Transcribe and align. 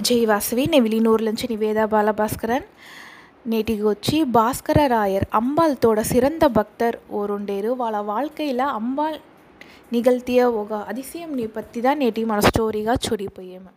జై 0.00 0.18
వాసవి 0.24 0.64
నేను 0.66 0.84
విలీనూరు 0.84 1.22
నుంచి 1.22 1.46
నివేదా 1.46 1.84
బాలభాస్కరన్ 1.84 2.66
நேட்டிக்கு 3.46 3.84
வச்சு 3.84 4.16
பாஸ்கர 4.34 4.80
ராயர் 4.86 5.26
அம்பாள் 5.32 5.74
தோட 5.84 6.00
சிறந்த 6.10 6.44
பக்தர் 6.48 6.96
ஓருண்டேரு 7.12 7.70
వాళ్ళ 7.76 8.00
வாழ்க்கையில் 8.04 8.62
అంబాల్ 8.72 9.18
నిగల్తియ 9.92 10.42
ఒక 10.60 10.72
అతిశయంని 10.88 11.46
పత్తి 11.48 11.80
தான் 11.80 11.98
నేటి 11.98 12.24
మన 12.24 12.40
స్టోరీగా 12.48 12.96
చూడిపోయాము 13.02 13.72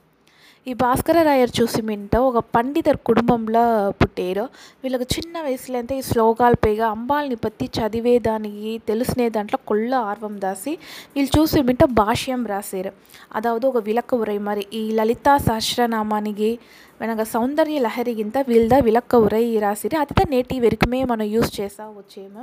ఈ 0.67 0.73
భాస్కర 0.73 1.23
రాయర్ 1.23 1.51
చూసి 1.61 1.83
మింట 1.83 2.17
ఒక 2.17 2.39
పండితర్ 2.55 2.97
కుటుంబంలో 2.97 3.65
పుట్టారు. 3.91 4.45
వీళ్ళకి 4.83 5.07
చిన్న 5.15 5.43
వయసులో 5.43 5.77
అంతా 5.79 5.95
ఈ 5.95 6.03
శ్లోకాలు 6.03 6.57
పైగా 6.65 6.87
అంబాల్ని 6.87 7.37
పత్తి 7.37 7.67
చదివేదానికి 7.79 8.73
తెలిసినే 8.89 9.27
దాంట్లో 9.29 9.59
కొల్ల 9.69 9.95
ఆర్వం 9.95 10.41
దాసి 10.41 10.73
వీళ్ళు 11.17 11.31
చూసి 11.39 11.63
మింట 11.63 11.85
భాష్యం 11.85 12.47
రాశారు. 12.47 12.93
అదావదు 13.35 13.67
ఒక 13.67 13.83
విలక్క 13.89 14.15
ఉరై 14.15 14.39
మరి 14.39 14.67
ఈ 14.73 14.91
లలితా 14.91 15.37
సహస్రనామానికి 15.39 16.59
మనకు 17.01 17.25
సౌందర్య 17.31 17.79
లహరి 17.79 18.13
గింత 18.19 18.39
వీళ్ళ 18.49 18.75
విలక్క 18.81 19.17
ఉరై 19.17 19.45
రాసిరి 19.59 19.97
అతిత 19.97 20.21
నేటి 20.29 20.57
వెరుకమే 20.61 21.01
మనం 21.05 21.27
యూస్ 21.27 21.51
చేసా 21.57 21.85
వచ్చేమో 21.93 22.43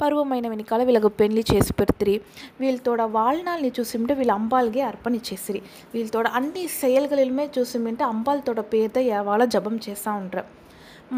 పర్వమైన 0.00 0.46
వెనకాల 0.48 0.82
వీళ్ళకు 0.82 1.10
పెళ్లి 1.20 1.44
చేసి 1.52 1.72
పెడుతురి 1.72 2.16
వీళ్ళతోడ 2.60 3.02
వాళ్ళని 3.14 3.70
చూసిమింటే 3.78 4.14
వీళ్ళు 4.14 4.34
అంబాల్గే 4.34 4.82
అర్పణ 4.82 5.14
ఇచ్చేసిరి 5.14 5.62
వీళ్ళతోడ 5.94 6.26
అన్ని 6.34 6.64
செயல்களிலுமே 6.80 7.46
చూసిమింటే 7.58 8.04
అంబాల్తோட 8.04 8.62
పేరుతో 8.72 9.02
వాళ్ళ 9.22 9.44
జపం 9.54 9.76
చేస్తూ 9.86 10.12
ఉంటారు 10.16 10.48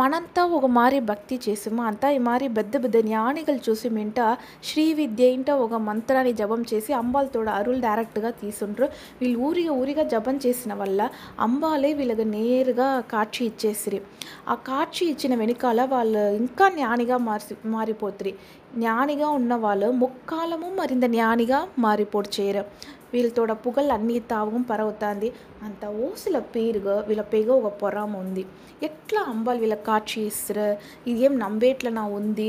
ಮನಂತ 0.00 0.38
ఒక 0.56 0.66
మారి 0.76 0.98
భక్తి 1.08 1.36
చేಸುಮ 1.44 1.80
అంతా 1.88 2.06
ఈ 2.10 2.16
మారి 2.28 2.46
పెద్ద 2.56 2.74
పెద్ద 2.84 2.96
జ్ఞానిగలు 3.06 3.60
చూసి 3.66 3.88
మింట 3.88 4.20
శ్రీ 4.68 4.84
విద్య 4.98 5.26
ఇంట 5.26 5.50
ఒక 5.64 5.74
మంత్రాన్ని 5.88 6.32
జపం 6.40 6.60
చేసి 6.72 6.92
అంబాల్ 6.92 7.28
తోడ 7.34 7.48
అరులు 7.58 7.80
డైరెక్ట్గా 7.80 8.30
తీసుంటారు 8.40 8.88
వీళ్ళు 9.20 9.38
ఊరిగా 9.48 9.72
ఊరిగా 9.72 10.04
జపం 10.14 10.36
చేసిన 10.46 10.74
వల్ల 10.74 11.08
అంబాలే 11.40 11.92
వీళ్ళకి 11.92 12.26
నేరుగా 12.34 12.88
కాక్షి 13.12 13.44
ఇచ్చేసిరి. 13.44 14.00
ఆ 14.48 14.56
కాక్షి 14.70 15.06
ఇచ్చిన 15.06 15.34
వెనకాల 15.34 15.84
వాళ్ళు 15.84 16.24
ఇంకా 16.42 16.68
జ్ఞానిగా 16.68 17.18
మారి 17.28 17.56
మారిపోతురి. 17.76 18.34
జ్ఞానిగా 18.76 19.28
ఉన్న 19.38 19.54
వాళ్ళు 19.64 19.88
ముక్కాలము 20.02 20.68
మరింత 20.80 21.06
జ్ఞానిగా 21.14 21.58
మారిపోడ్చేయరు 21.84 22.64
వీళ్ళతోడ 23.12 23.52
పుగల్ 23.64 23.90
అన్ని 23.94 24.16
తావం 24.30 24.62
పరవుతుంది. 24.70 25.28
అంత 25.66 25.82
ఓసుల 26.06 26.36
పేరుగా 26.54 26.94
వీళ్ళ 27.08 27.22
పేగ 27.32 27.48
ఒక 27.58 27.68
పొరామ 27.82 28.12
ఉంది. 28.24 28.44
ఎట్లా 28.88 29.20
అంబాలు 29.32 29.60
వీళ్ళ 29.64 29.76
కాட்சி 29.88 30.18
ఇస్తారు 30.30 30.66
ఇదేం 31.10 31.34
నంబేట్లనా 31.44 32.04
ఉంది? 32.18 32.48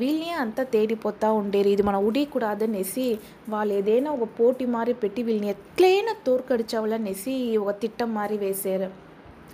వీళ్ళనే 0.00 0.30
అంతా 0.44 0.62
తేడిపోతూ 0.74 1.28
ఉండేరు. 1.40 1.70
ఇది 1.74 1.84
మన 1.88 1.96
ఉడీకూడదనేసి 2.08 3.06
వాళ్ళు 3.54 3.74
ఏదైనా 3.80 4.10
ఒక 4.18 4.28
పోటీ 4.40 4.66
మారి 4.76 4.94
పెట్టి 5.04 5.22
వీళ్ళని 5.28 5.50
ఎట్లైనా 5.56 6.14
తోర్కడిచావాలనేసి 6.28 7.34
ఒక 7.64 7.74
తిట్టం 7.84 8.12
మారి 8.18 8.38
వేశారు 8.46 8.90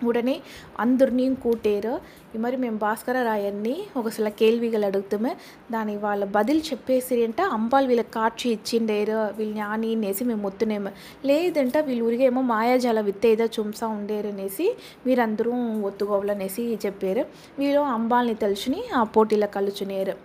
ఉడనే 0.04 0.36
అందరినీ 0.80 1.26
కూటేరు 1.42 1.94
ఈ 2.34 2.38
మరి 2.38 2.56
మేము 2.56 2.78
భాస్కరరాయన్ని 2.78 3.74
ఒక 3.96 4.06
ఒకసారి 4.08 4.32
కేల్విగలు 4.38 4.86
అడుగుతామే 4.86 5.32
దాని 5.72 5.94
వాళ్ళ 5.96 6.24
బదిలు 6.24 6.60
చెప్పేసి 6.60 7.16
అంటే 7.24 7.42
అంబాలు 7.52 7.86
వీళ్ళకి 7.86 8.12
కాచి 8.12 8.46
ఇచ్చిండేరు 8.50 9.18
వీళ్ళు 9.36 9.62
ఆని 9.66 9.90
అనేసి 9.94 10.24
మేము 10.24 10.46
ఒత్తునేమో 10.46 10.92
లేదంటే 11.24 11.80
వీళ్ళు 11.82 12.04
ఉరిగేమో 12.04 12.42
మాయాజాల 12.42 13.00
విత్త 13.00 13.26
ఏదో 13.26 13.48
చుంసా 13.56 13.88
ఉండేరు 13.88 14.28
అనేసి 14.28 14.68
మీరందరూ 15.06 15.52
ఒత్తుకోవాలనేసి 15.86 16.64
చెప్పారు 16.86 17.24
వీళ్ళు 17.58 17.84
అంబాల్ని 17.92 18.36
తలుచుని 18.36 18.82
ఆ 18.94 19.02
పోటీలో 19.16 19.50
కలుచునేరు 19.52 20.16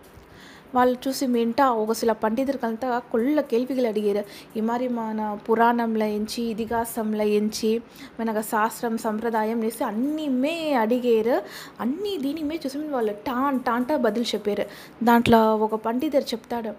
వాళ్ళు 0.75 0.97
చూసి 1.07 1.25
మేంట 1.27 1.61
ఒక 1.61 1.61
மெயின்ட்டா 1.61 1.85
ஒரு 1.85 1.95
சில 1.95 2.11
కేల్విగలు 2.13 3.01
கொள்ள 3.11 3.41
கேள்விகள் 3.41 3.87
அடிகிறார் 3.91 4.25
இம்மாதிரிமான 4.55 5.37
புராணம்ல 5.47 6.03
ఎంచి 6.17 6.41
ఇతిహాసంలో 6.43 7.23
ఎంచి 7.39 7.71
మనక 8.19 8.41
శాస్త్రం 8.41 8.97
సంప్రదాయం 8.97 9.63
చేసి 9.63 9.83
అన్నీమే 9.83 10.73
అడిగారు. 10.73 11.35
అన్నీ 11.79 12.17
దీనిమే 12.17 12.59
చూసి 12.65 12.77
వాళ్ళు 12.77 13.11
టాన్ 13.27 13.59
టాంటా 13.59 13.97
బదులు 13.97 14.23
చెప్పారు. 14.23 14.65
దాంట్లో 15.03 15.55
ఒక 15.55 15.75
పండితుడు 15.75 16.23
చెప్తాడు 16.23 16.73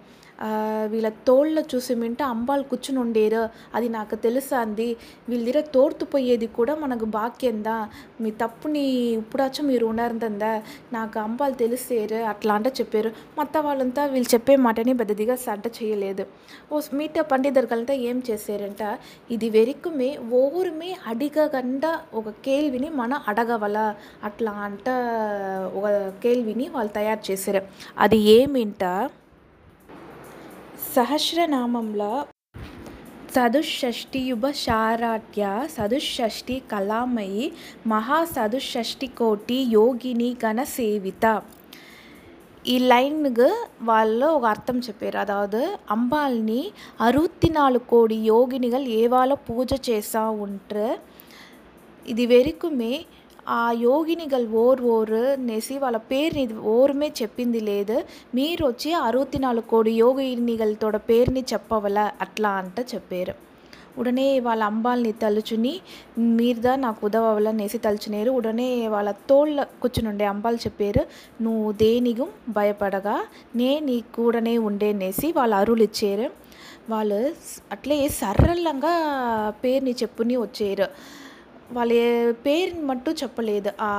వీళ్ళ 0.93 1.09
తోళ్ళ 1.29 1.59
చూసి 1.73 1.95
మింటే 1.95 2.25
అంబాలు 2.25 2.63
కూర్చునుండేరు. 2.63 3.43
అది 3.75 3.89
నాకు 3.89 4.15
తెలుసాంది. 4.27 4.89
వీళ్ళ 5.29 5.43
దగ్గర 5.45 5.61
తోర్తుపోయేది 5.75 6.47
కూడా 6.59 6.75
మనకు 6.75 7.07
బాక్యందా? 7.19 7.77
మీ 8.23 8.31
తప్పుని 8.43 8.85
ఇప్పుడాచో 9.21 9.63
మీరు 9.71 9.85
ఉండారందా 9.87 10.53
నాకు 10.93 11.19
అంబాలు 11.21 11.55
తెలిసేరు 11.55 12.21
అట్లా 12.33 12.55
అంట 12.55 12.69
చెప్పారు. 12.81 13.13
మొత్తం 13.39 13.63
వాళ్ళంతా 13.69 14.05
వీళ్ళు 14.07 14.31
చెప్పే 14.35 14.57
మాటని 14.67 14.95
పెద్దదిగా 15.03 15.37
సడ్డ 15.47 15.65
చేయలేదు. 15.79 16.27
ఓ 16.73 16.81
మీట 17.01 17.21
పండితర్గలంతా 17.33 17.95
ఏం 18.11 18.23
చేశారంట 18.31 18.83
ఇది 19.31 19.51
వెరుకుమే 19.51 20.11
ఓరుమే 20.43 20.91
అడిగకుండా 21.07 21.93
ఒక 22.15 22.29
కేల్విని 22.47 22.91
మనం 23.01 23.19
అడగవల. 23.29 23.79
అట్లా 24.25 24.53
అంట 24.69 24.89
ఒక 25.79 25.87
కేల్విని 26.23 26.69
వాళ్ళు 26.77 26.93
తయారు 26.99 27.23
చేశారు 27.31 27.63
అది 27.99 28.19
ఏమింటా? 28.39 28.93
సహస్రనామంలో 30.93 32.15
చదుషష్ఠియుభ 33.35 34.47
శారాట్య 34.59 35.43
చదుషష్ఠి 35.75 36.57
కళామయి 36.71 37.45
మహా 37.87 38.19
చదుషష్ఠి 38.33 39.09
కోటి 39.19 39.59
యోగిని 39.73 40.29
గణసేవిత 40.45 41.27
ఈ 42.65 42.75
లైన్కు 42.85 43.49
వాళ్ళు 43.83 44.27
ఒక 44.33 44.45
అర్థం 44.47 44.77
చెప్పారు 44.81 45.19
అదావదు 45.19 45.63
అంబాల్ని 45.91 46.61
అరువతి 47.01 47.51
నాలుగు 47.53 47.87
కోడి 47.87 48.19
యోగినిగల్ 48.27 48.87
ఏవాలో 48.99 49.39
పూజ 49.47 49.73
చేసా 49.89 50.25
ఉంట్రు 50.39 50.89
ఇది 52.07 52.27
వరకుమే 52.27 52.95
ఆ 53.47 53.63
యోగినిగల్ 53.81 54.47
ఓర్ 54.57 54.81
ఓర్ 54.89 55.15
అనేసి 55.33 55.75
వాళ్ళ 55.79 55.99
పేరుని 56.11 56.45
ఓరుమే 56.71 57.09
చెప్పింది 57.17 57.61
లేదు 57.61 57.97
మీరు 58.35 58.65
వచ్చి 58.67 58.91
అరవై 59.03 59.39
నాలుగు 59.39 59.67
కోడి 59.69 59.95
యోగినిగలతోడ 59.99 60.97
పేరుని 61.09 61.43
చెప్పవల 61.53 61.99
అట్లా 62.21 62.53
అంట 62.57 62.81
చెప్పారు 62.95 63.35
ఉడనే 63.99 64.27
వాళ్ళ 64.39 64.63
అంబాల్ని 64.65 65.13
తలుచుని 65.13 65.73
మీరుదా 66.37 66.73
నాకు 66.77 67.01
ఉదవలనేసి 67.07 67.79
తలుచునేరు 67.79 68.31
ఉడనే 68.31 68.69
వాళ్ళ 68.89 69.11
తోళ్ళ 69.29 69.65
కూర్చునుండే 69.81 70.25
అంబాలు 70.25 70.57
చెప్పారు 70.57 71.03
నువ్వు 71.43 71.67
దేనిగు 71.73 72.27
భయపడగా 72.51 73.17
నే 73.57 73.73
నీ 73.81 73.97
కూడనే 74.15 74.55
ఉండేనేసి 74.59 75.29
వాళ్ళు 75.37 75.57
అరువులు 75.57 75.85
ఇచ్చారు 75.85 76.29
వాళ్ళు 76.91 77.19
అట్లే 77.73 77.97
సరళంగా 78.09 78.95
పేరుని 79.65 79.93
చెప్పుని 79.93 80.37
వచ్చారు 80.37 80.87
వాళ్ళ 81.73 81.93
పేరుని 82.43 82.83
మట్టు 82.87 83.11
చెప్పలేదు 83.19 83.71
ఆ 83.83 83.91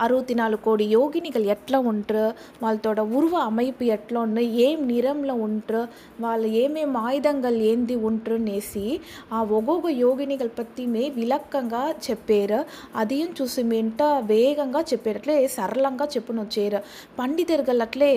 అరవై 0.00 0.34
నాలుగు 0.34 0.60
కోడి 0.62 0.84
యోగినిగలు 0.92 1.46
ఎట్లా 1.50 1.78
ఉంటారు 1.86 2.26
వాళ్ళతోడ 2.62 3.00
ఉరువ 3.16 3.36
అమైపు 3.46 3.84
ఎట్లా 3.90 4.18
ఉండు 4.22 4.42
ఏం 4.62 4.78
నిరంలో 4.88 5.34
ఉంటారు 5.46 5.82
వాళ్ళు 6.20 6.48
ఏమేమి 6.56 6.98
ఆయుధంగలు 7.02 7.60
ఏంది 7.66 7.96
ఉంటునేసి 8.08 8.84
ఆ 9.32 9.40
ఒగొగ 9.52 9.86
యోగినిగల 9.98 10.50
పత్తిమే 10.56 11.04
విలక్కంగా 11.16 11.82
చెప్పారు 12.06 12.60
అదేం 12.96 13.28
చూసి 13.38 13.64
మేంట 13.66 14.02
వేగంగా 14.26 14.82
చెప్పారు 14.86 15.18
అట్లే 15.18 15.36
సరళంగా 15.54 16.08
చెప్పును 16.12 16.40
వచ్చారు 16.42 16.80
పండితరుగలు 17.18 17.84
అట్లే 17.86 18.12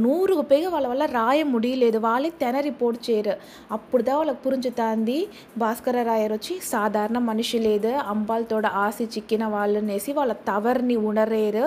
నూరుకు 0.00 0.44
పైగా 0.50 0.68
వాళ్ళ 0.70 0.86
వల్ల 0.88 1.04
రాయ 1.14 1.40
ముడియలేదు 1.50 1.98
వాళ్ళే 2.04 2.30
తెన 2.40 2.56
రిపోర్ట్ 2.66 3.00
చేయరు 3.06 3.34
అప్పుడుదా 3.72 4.12
వాళ్ళకి 4.16 4.40
పురించుతాంది 4.44 5.18
భాస్కర 5.58 6.02
రాయర్ 6.02 6.32
వచ్చి 6.32 6.54
సాధారణ 6.70 7.18
మనిషి 7.26 7.58
లేదు 7.62 7.90
అంబాల్తోడ 8.14 8.66
ఆశి 8.84 9.04
చిక్కిన 9.14 9.44
వాళ్ళనేసి 9.54 10.10
వాళ్ళ 10.18 10.32
తవర్ని 10.48 10.96
ఉణరేరు 11.08 11.64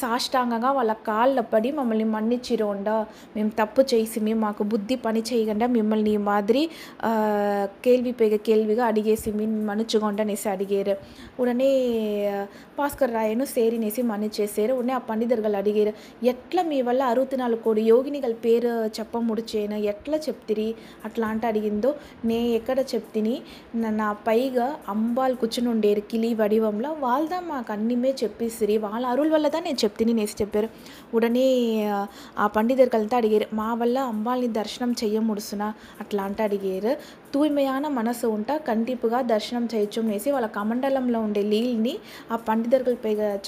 సాష్టాంగంగా 0.00 0.70
వాళ్ళ 0.78 0.92
కాళ్ళ 1.08 1.38
పడి 1.52 1.70
మమ్మల్ని 1.78 2.06
మన్నిచ్చిరోండ. 2.14 2.88
మేము 3.36 3.50
తప్పు 3.60 3.82
చేసి 3.92 4.18
మేము 4.26 4.40
మాకు 4.46 4.62
బుద్ధి 4.72 4.96
పని 5.06 5.22
చేయకుండా 5.30 5.66
మిమ్మల్ని 5.76 6.12
ఈ 6.16 6.20
మాదిరి 6.30 6.62
కేల్వి 7.86 8.12
పేగ 8.20 8.34
కేల్విగా 8.48 8.84
అడిగేసి 8.90 9.30
మీ 9.38 9.46
మనుచుగొండనేసి 9.70 10.46
అడిగారు. 10.54 10.94
ఉడనే 11.42 11.70
భాస్కర్ 12.78 13.14
రాయను 13.18 13.44
సేరినేసి 13.54 14.00
మన్నిచ్చేసారు. 14.10 14.72
ఉడనే 14.78 14.94
ఆ 14.98 15.02
పండితర్గలు 15.10 15.56
అడిగారు 15.62 15.92
ఎట్లా 16.32 16.62
మీ 16.70 16.78
వల్ల 16.88 17.02
అరవై 17.12 17.36
నాలుగు 17.42 17.60
కోడి 17.66 17.82
యోగినిగల 17.92 18.34
పేరు 18.44 18.72
చెప్ప 18.98 19.16
ముడిచేను 19.28 19.76
ఎట్లా 19.92 20.16
చెప్తిరి? 20.26 20.68
అట్లా 21.06 21.26
అంటే 21.32 21.46
అడిగిందో 21.52 21.90
నే 22.28 22.38
ఎక్కడ 22.58 22.78
చెప్తిని? 22.92 23.34
నా 24.00 24.08
పైగా 24.28 24.66
అంబాలు 24.94 25.36
కూర్చుని 25.42 25.68
ఉండేరు 25.86 26.02
కిలి 26.10 26.28
వడివంలో 26.34 26.90
వాళ్ళదా 27.02 27.38
మాకు 27.48 27.70
அன்னிமே 27.72 28.10
చెప్పేసిరి. 28.22 28.76
వాళ్ళ 28.84 29.04
అరుల్ 29.06 29.30
వల్ల 29.34 29.46
దా 29.48 29.58
నేను 29.66 29.78
చెప్తిని 29.84 30.12
నేసి 30.18 30.36
చెప్పారు. 30.40 30.68
ఉడనే 31.14 31.44
ఆ 32.38 32.46
పండితர்கள்தான் 32.56 33.20
అడిగారు 33.20 33.46
మా 33.52 33.68
వల్ల 33.74 33.96
అంబాల్ని 34.12 34.48
దర్శనం 34.58 34.90
చెయ్య 35.02 35.18
ముడుసునా? 35.28 35.68
అట్లా 36.00 36.22
అంటే 36.28 36.42
అడిగారు. 36.42 36.92
తూయ్మయాన 37.34 37.86
మనసు 37.98 38.26
ఉంట 38.36 38.50
కంటిపుగా 38.68 39.20
దర్శనం 39.32 39.64
చేయొచ్చునేసి 39.74 40.30
వాళ్ళ 40.30 40.48
కమండలంలో 40.58 41.20
ఉండే 41.20 41.42
లీల్ని 41.52 41.94
ఆ 42.32 42.38
పండితர்கள் 42.48 42.98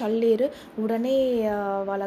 చల్లేరు. 0.01 0.49
ఉడనే 0.83 1.17
వాళ్ళ 1.85 2.05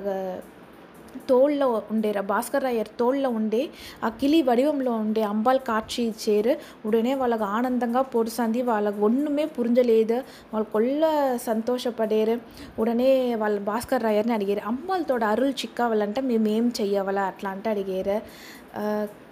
తోళ్ళ 1.30 1.64
ఉండే 1.92 2.12
భాస్కరయ్యర్ 2.28 2.90
తోళ్ళ 3.00 3.26
ఉండే 3.32 3.62
ఆ 4.04 4.10
కిళి 4.20 4.40
వడివంలో 4.42 4.92
ఉండే 4.98 5.24
అంబాల్ 5.24 5.62
కాక్షి 5.68 6.02
ఇచ్చేరు 6.04 6.54
உடனே 6.86 7.14
వాళ్ళకు 7.16 7.46
ఆనందంగా 7.52 8.02
పొడిసంది 8.12 8.62
వాళ్ళకు 8.62 9.00
ఒన్నుమే 9.06 9.46
పురించలేదు 9.46 10.18
వాళ్ళు 10.54 10.68
కొల్ల 10.72 11.06
సంతోషపడేరు 11.48 12.38
ఉడనే 12.80 13.10
వాళ్ళ 13.36 13.58
భాస్కర్ 13.62 14.06
అయ్యర్ని 14.06 14.34
అడిగారు 14.34 14.64
అమ్మాలతోడ 14.68 15.24
అరుల్ 15.26 15.56
చిక్కావాలంటే 15.62 16.22
మేము 16.22 16.50
ఏం 16.50 16.68
చెయ్యవాలా 16.82 17.24
అట్లా 17.24 17.52
అంటే 17.52 17.70
అడిగారు 17.70 18.18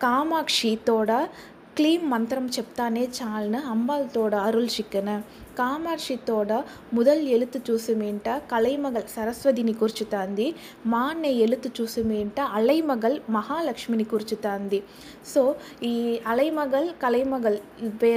కామాక్షితోడ 0.01 1.11
క్లీం 1.75 2.01
మంత్రం 2.09 2.45
చెప్తానే 2.47 3.03
చాలను 3.17 3.59
అంబాలతోడ 3.71 4.35
అరుల్ 4.45 4.69
చిక్కను 4.69 5.15
కామాక్షితోడ 5.57 6.51
మొదల్ 6.93 7.21
ఎలుతు 7.27 7.59
చూసుమేంట 7.69 8.29
కలైమగల్ 8.51 9.07
సరస్వతిని 9.15 9.73
కూర్చుతాంది 9.73 10.47
మాన్నే 10.85 11.31
ఎలుతు 11.39 11.71
చూసుమేంట 11.79 12.39
అలైమగల్ 12.53 13.17
మహాలక్ష్మిని 13.29 14.03
కూర్చుతాంది 14.03 14.79
సో 15.33 15.43
ఈ 15.83 15.93
అలైమగల్ 16.27 16.89
కలైమగల్ 17.03 17.59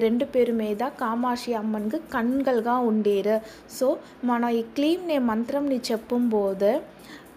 రెండు 0.03 0.27
పేరు 0.27 0.53
మీద 0.53 0.83
కామాక్షి 1.01 1.53
అమ్మన్కు 1.55 2.01
கண்கள்கா 2.15 2.77
ఉండేరు 2.85 3.39
సో 3.79 3.89
మన 4.25 4.45
ఈ 4.53 4.63
క్లీమ్నే 4.75 5.19
మంత్రంని 5.29 5.81
చెప్పుంబోదు 5.91 6.73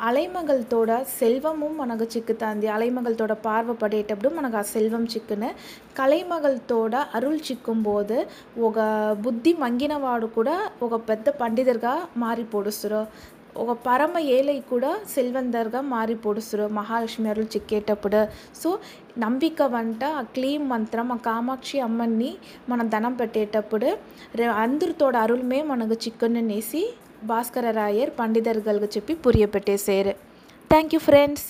అలైమగల్తోడ 0.02 0.92
సెల్వము 1.20 1.68
మనకు 1.74 2.04
చిక్కుతాంది 2.04 2.68
అలైమగల్తోడ 2.68 3.34
పార్వపడేటప్పుడు 3.46 4.30
మనకు 4.30 4.58
ఆ 4.58 4.64
సెల్వం 4.72 5.04
చిక్కును 5.04 5.50
కలైమగల్తోడ 5.98 6.96
అరుల్ 7.16 7.40
చిక్కుంబోదు 7.40 8.18
ఒక 8.62 8.80
బుద్ధి 9.22 9.54
మంగి 9.54 9.85
మంగినవాడు 9.86 10.28
కూడా 10.36 10.54
ఒక 10.86 10.96
పెద్ద 11.08 11.26
పండితుడిగా 11.40 11.92
మారి 12.22 12.44
పొడుస్తురు. 12.54 13.02
ఒక 13.64 13.72
పరమ 13.88 14.14
ఏలై 14.36 14.56
కూడా 14.72 14.92
సెల్వందర్గా 15.12 15.80
మారి 15.92 16.16
పొడుస్తురు 16.24 16.66
మహాలక్ష్మి 16.78 17.28
అరులు 17.32 17.50
చిక్కేటప్పుడు. 17.56 18.22
సో 18.62 18.70
నంబిక 19.24 19.62
వంట 19.76 20.04
ఆ 20.20 20.24
క్లీం 20.36 20.64
మంత్రం 20.74 21.12
ఆ 21.16 21.18
కామాక్షి 21.28 21.80
అమ్మని 21.88 22.32
మనం 22.72 22.88
ధనం 22.96 23.14
పెట్టేటప్పుడు 23.20 23.92
రే 24.42 24.48
అందరితోడ 24.64 25.16
అరుள்మే 25.26 25.60
మనకు 25.72 25.98
చిక్కుననేసి 26.06 26.82
భాస్కర 27.32 27.76
రాయర్ 27.80 28.14
పండితర్గల్గా 28.22 28.90
చెప్పి 28.98 29.16
పురియపెట్టేశారు 29.28 30.16
థ్యాంక్ 30.72 30.96
యూ 30.98 31.02
ఫ్రెండ్స్. 31.10 31.48